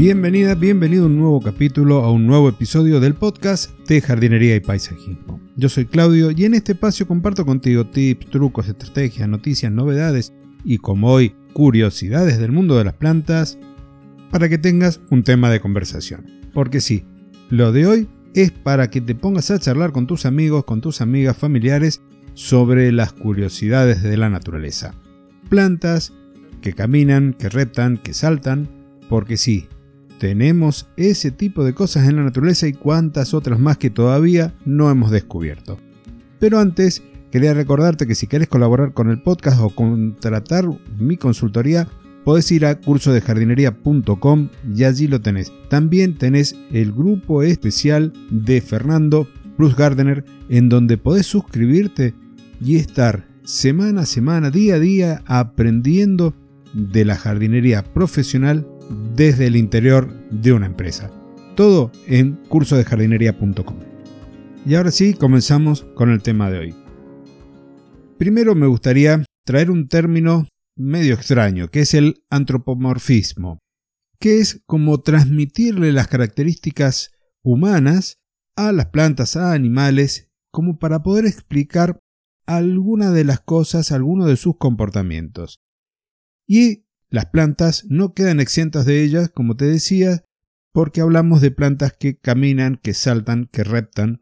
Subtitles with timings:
[0.00, 4.60] Bienvenida, bienvenido a un nuevo capítulo, a un nuevo episodio del podcast de jardinería y
[4.60, 5.42] paisajismo.
[5.56, 10.32] Yo soy Claudio y en este espacio comparto contigo tips, trucos, estrategias, noticias, novedades
[10.64, 13.58] y como hoy, curiosidades del mundo de las plantas
[14.30, 16.24] para que tengas un tema de conversación.
[16.54, 17.04] Porque sí,
[17.50, 21.02] lo de hoy es para que te pongas a charlar con tus amigos, con tus
[21.02, 22.00] amigas, familiares
[22.32, 24.94] sobre las curiosidades de la naturaleza.
[25.50, 26.14] Plantas
[26.62, 28.66] que caminan, que reptan, que saltan,
[29.10, 29.68] porque sí,
[30.20, 34.90] tenemos ese tipo de cosas en la naturaleza y cuantas otras más que todavía no
[34.90, 35.78] hemos descubierto.
[36.38, 37.02] Pero antes,
[37.32, 40.66] quería recordarte que si quieres colaborar con el podcast o contratar
[40.98, 41.88] mi consultoría,
[42.22, 45.54] podés ir a cursodejardinería.com y allí lo tenés.
[45.70, 52.12] También tenés el grupo especial de Fernando Bruce Gardener en donde podés suscribirte
[52.60, 56.34] y estar semana a semana, día a día, aprendiendo
[56.74, 58.66] de la jardinería profesional
[59.20, 61.10] desde el interior de una empresa.
[61.54, 63.76] Todo en cursodejardinería.com.
[64.64, 66.74] Y ahora sí, comenzamos con el tema de hoy.
[68.16, 73.58] Primero me gustaría traer un término medio extraño, que es el antropomorfismo,
[74.18, 77.12] que es como transmitirle las características
[77.44, 78.16] humanas
[78.56, 81.98] a las plantas, a animales, como para poder explicar
[82.46, 85.58] alguna de las cosas, alguno de sus comportamientos.
[86.48, 90.24] Y las plantas no quedan exentas de ellas, como te decía,
[90.72, 94.20] porque hablamos de plantas que caminan, que saltan, que reptan.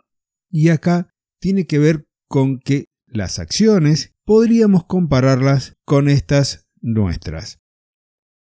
[0.51, 7.61] Y acá tiene que ver con que las acciones podríamos compararlas con estas nuestras.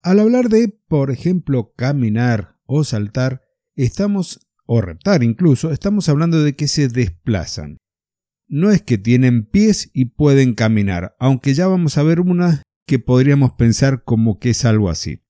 [0.03, 3.43] Al hablar de, por ejemplo, caminar o saltar,
[3.77, 7.77] estamos, o reptar incluso, estamos hablando de que se desplazan.
[8.49, 12.99] No es que tienen pies y pueden caminar, aunque ya vamos a ver una que
[12.99, 15.23] podríamos pensar como que es algo así.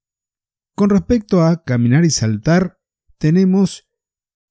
[0.75, 2.79] Con respecto a caminar y saltar,
[3.19, 3.89] tenemos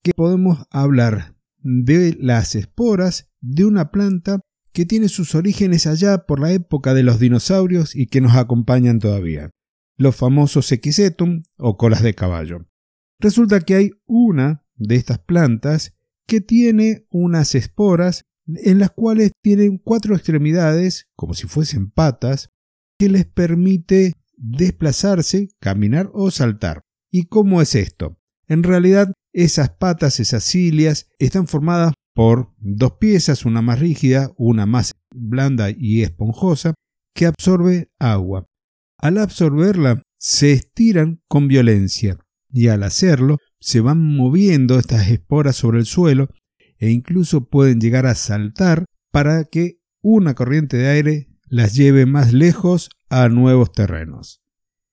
[0.03, 4.39] que podemos hablar de las esporas de una planta
[4.73, 8.99] que tiene sus orígenes allá por la época de los dinosaurios y que nos acompañan
[8.99, 9.49] todavía,
[9.97, 12.65] los famosos equisetum o colas de caballo.
[13.20, 15.93] Resulta que hay una de estas plantas
[16.27, 22.49] que tiene unas esporas en las cuales tienen cuatro extremidades, como si fuesen patas,
[23.02, 26.84] que les permite desplazarse, caminar o saltar.
[27.10, 28.20] ¿Y cómo es esto?
[28.48, 34.67] En realidad, esas patas, esas cilias, están formadas por dos piezas, una más rígida, una
[34.67, 36.76] más blanda y esponjosa,
[37.16, 38.45] que absorbe agua.
[39.00, 42.20] Al absorberla, se estiran con violencia
[42.54, 46.28] y al hacerlo, se van moviendo estas esporas sobre el suelo
[46.78, 52.32] e incluso pueden llegar a saltar para que una corriente de aire las lleve más
[52.32, 54.42] lejos a nuevos terrenos.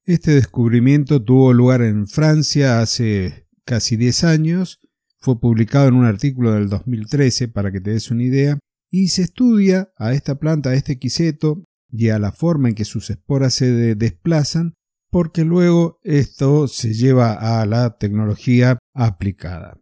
[0.04, 4.80] Este descubrimiento tuvo lugar en Francia hace casi 10 años,
[5.20, 8.58] fue publicado en un artículo del 2013 para que te des una idea,
[8.90, 12.84] y se estudia a esta planta, a este quiseto y a la forma en que
[12.84, 14.74] sus esporas se desplazan,
[15.10, 19.78] porque luego esto se lleva a la tecnología aplicada.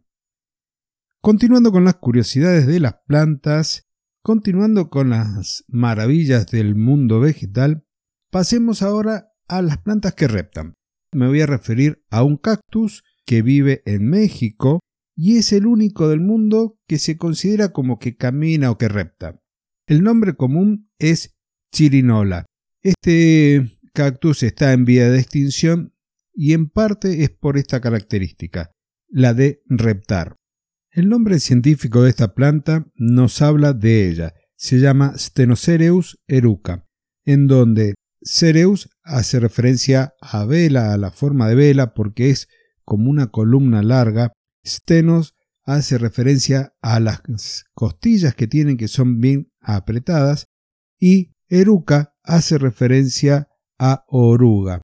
[1.21, 3.86] Continuando con las curiosidades de las plantas,
[4.27, 7.85] Continuando con las maravillas del mundo vegetal,
[8.29, 10.73] pasemos ahora a las plantas que reptan.
[11.13, 14.81] Me voy a referir a un cactus que vive en México
[15.15, 19.41] y es el único del mundo que se considera como que camina o que repta.
[19.87, 21.37] El nombre común es
[21.73, 22.47] chirinola.
[22.83, 25.93] Este cactus está en vía de extinción
[26.33, 28.71] y en parte es por esta característica,
[29.07, 30.35] la de reptar.
[30.97, 34.33] El nombre científico de esta planta nos habla de ella.
[34.55, 36.87] Se llama Stenocereus eruca,
[37.23, 37.93] en donde
[38.23, 42.47] Cereus hace referencia a vela, a la forma de vela, porque es
[42.83, 44.33] como una columna larga.
[44.65, 45.35] Stenos
[45.65, 47.21] hace referencia a las
[47.75, 50.47] costillas que tienen que son bien apretadas.
[50.99, 54.81] Y eruca hace referencia a oruga,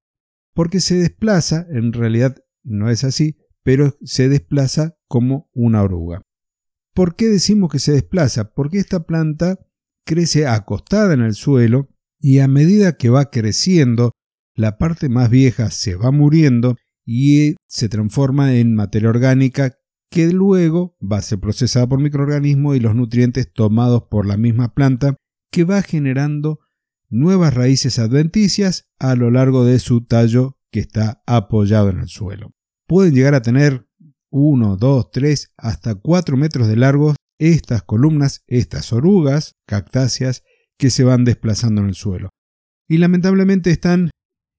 [0.54, 6.24] porque se desplaza, en realidad no es así, pero se desplaza como una oruga.
[6.96, 8.56] ¿Por qué decimos que se desplaza?
[8.56, 9.60] Porque esta planta
[10.08, 11.88] crece acostada en el suelo
[12.20, 14.14] y a medida que va creciendo,
[14.56, 19.78] la parte más vieja se va muriendo y se transforma en materia orgánica
[20.10, 24.74] que luego va a ser procesada por microorganismos y los nutrientes tomados por la misma
[24.74, 25.16] planta
[25.52, 26.60] que va generando
[27.12, 32.56] nuevas raíces adventicias a lo largo de su tallo que está apoyado en el suelo
[32.88, 33.88] pueden llegar a tener
[34.34, 40.44] 1, 2, 3, hasta 4 metros de largo estas columnas, estas orugas cactáceas
[40.78, 42.30] que se van desplazando en el suelo.
[42.88, 44.10] Y lamentablemente están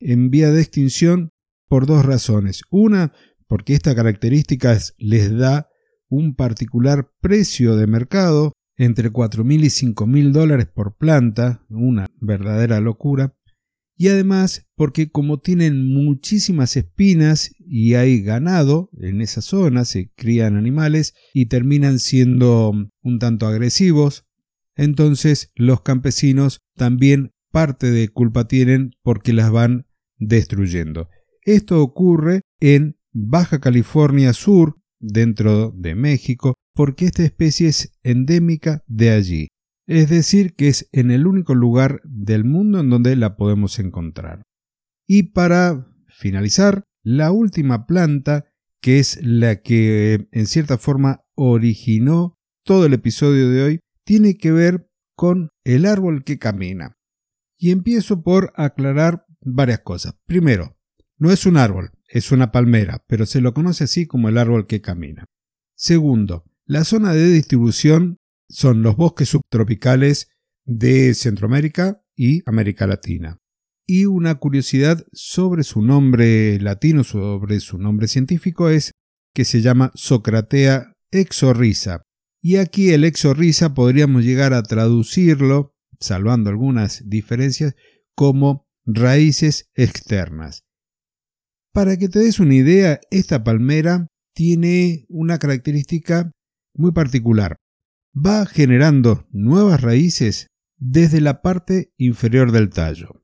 [0.00, 1.30] en vía de extinción
[1.68, 2.62] por dos razones.
[2.70, 3.12] Una,
[3.48, 5.68] porque esta característica les da
[6.08, 13.36] un particular precio de mercado entre 4.000 y 5.000 dólares por planta, una verdadera locura.
[13.96, 20.56] Y además porque como tienen muchísimas espinas y hay ganado en esa zona, se crían
[20.56, 22.72] animales y terminan siendo
[23.02, 24.24] un tanto agresivos,
[24.76, 29.86] entonces los campesinos también parte de culpa tienen porque las van
[30.18, 31.08] destruyendo.
[31.42, 39.10] Esto ocurre en Baja California Sur, dentro de México, porque esta especie es endémica de
[39.10, 39.48] allí.
[39.86, 44.42] Es decir, que es en el único lugar del mundo en donde la podemos encontrar.
[45.06, 48.46] Y para finalizar, la última planta,
[48.80, 54.50] que es la que en cierta forma originó todo el episodio de hoy, tiene que
[54.50, 56.96] ver con el árbol que camina.
[57.58, 60.16] Y empiezo por aclarar varias cosas.
[60.26, 60.76] Primero,
[61.18, 64.66] no es un árbol, es una palmera, pero se lo conoce así como el árbol
[64.66, 65.26] que camina.
[65.76, 68.16] Segundo, la zona de distribución
[68.48, 70.28] son los bosques subtropicales
[70.64, 73.38] de Centroamérica y América Latina.
[73.86, 78.92] Y una curiosidad sobre su nombre latino, sobre su nombre científico, es
[79.34, 82.02] que se llama Socratea exorrisa.
[82.40, 87.74] Y aquí el exorrisa podríamos llegar a traducirlo, salvando algunas diferencias,
[88.14, 90.62] como raíces externas.
[91.72, 96.30] Para que te des una idea, esta palmera tiene una característica
[96.74, 97.56] muy particular.
[98.14, 100.48] Va generando nuevas raíces
[100.78, 103.23] desde la parte inferior del tallo.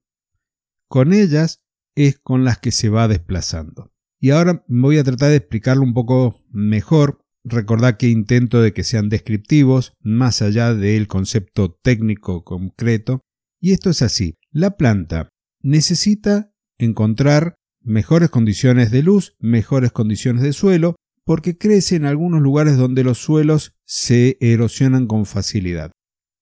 [0.91, 1.63] Con ellas
[1.95, 3.93] es con las que se va desplazando.
[4.19, 7.21] Y ahora voy a tratar de explicarlo un poco mejor.
[7.45, 13.21] Recordad que intento de que sean descriptivos, más allá del concepto técnico concreto.
[13.61, 14.37] Y esto es así.
[14.51, 15.29] La planta
[15.63, 22.77] necesita encontrar mejores condiciones de luz, mejores condiciones de suelo, porque crece en algunos lugares
[22.77, 25.93] donde los suelos se erosionan con facilidad.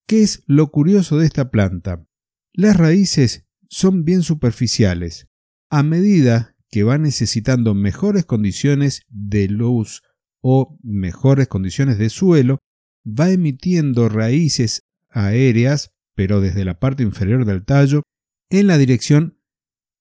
[0.07, 2.07] ¿Qué es lo curioso de esta planta?
[2.55, 5.29] Las raíces son bien superficiales.
[5.71, 10.03] A medida que va necesitando mejores condiciones de luz
[10.41, 12.59] o mejores condiciones de suelo,
[13.07, 18.03] va emitiendo raíces aéreas, pero desde la parte inferior del tallo,
[18.51, 19.39] en la dirección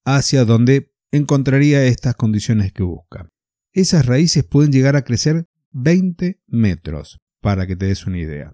[0.05, 3.29] hacia donde encontraría estas condiciones que busca.
[3.73, 8.53] Esas raíces pueden llegar a crecer 20 metros, para que te des una idea.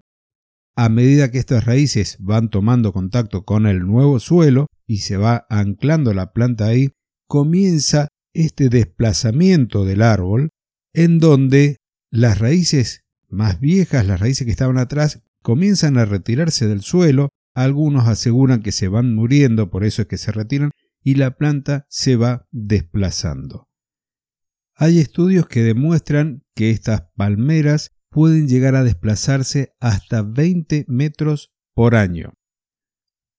[0.76, 5.46] A medida que estas raíces van tomando contacto con el nuevo suelo y se va
[5.48, 6.90] anclando la planta ahí,
[7.26, 10.50] comienza este desplazamiento del árbol
[10.92, 11.78] en donde
[12.10, 18.08] las raíces más viejas, las raíces que estaban atrás, comienzan a retirarse del suelo, algunos
[18.08, 20.70] aseguran que se van muriendo, por eso es que se retiran,
[21.02, 23.68] y la planta se va desplazando.
[24.74, 31.94] Hay estudios que demuestran que estas palmeras pueden llegar a desplazarse hasta 20 metros por
[31.94, 32.32] año.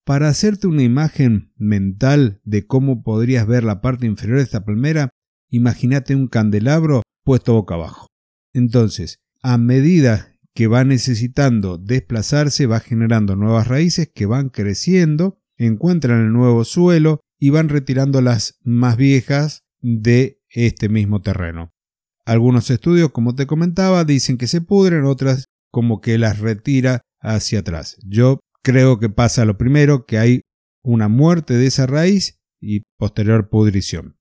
[0.05, 5.09] Para hacerte una imagen mental de cómo podrías ver la parte inferior de esta palmera,
[5.49, 8.07] imagínate un candelabro puesto boca abajo.
[8.53, 16.21] Entonces, a medida que va necesitando desplazarse, va generando nuevas raíces que van creciendo, encuentran
[16.21, 21.73] el nuevo suelo y van retirando las más viejas de este mismo terreno.
[22.25, 27.59] Algunos estudios, como te comentaba, dicen que se pudren, otras como que las retira hacia
[27.59, 27.97] atrás.
[28.05, 30.41] Yo creo que pasa lo primero, que hay
[30.83, 34.17] una muerte de esa raíz y posterior pudrición.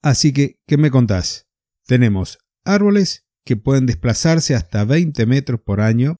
[0.00, 1.48] Así que, ¿qué me contás?
[1.86, 6.16] Tenemos árboles que pueden desplazarse hasta 20 metros por año,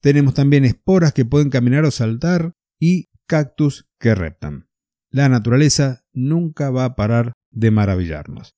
[0.00, 4.70] tenemos también esporas que pueden caminar o saltar y cactus que reptan.
[5.10, 8.54] La naturaleza nunca va a parar de maravillarnos.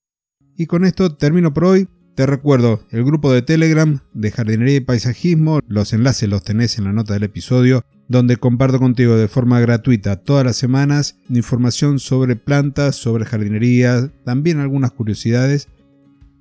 [0.55, 1.89] Y con esto termino por hoy.
[2.15, 6.83] Te recuerdo el grupo de Telegram de jardinería y paisajismo, los enlaces los tenés en
[6.83, 12.35] la nota del episodio, donde comparto contigo de forma gratuita todas las semanas información sobre
[12.35, 15.69] plantas, sobre jardinería, también algunas curiosidades.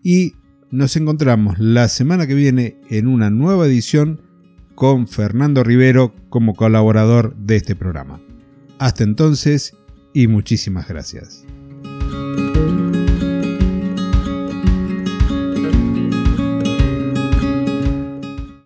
[0.03, 0.35] Y
[0.71, 4.21] nos encontramos la semana que viene en una nueva edición
[4.75, 8.21] con Fernando Rivero como colaborador de este programa.
[8.79, 9.77] Hasta entonces
[10.13, 11.45] y muchísimas gracias.